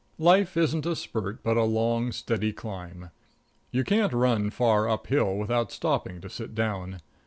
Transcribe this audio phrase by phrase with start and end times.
[0.17, 3.11] Life isn't a spurt, but a long, steady climb.
[3.69, 7.01] You can't run far up hill without stopping to sit down.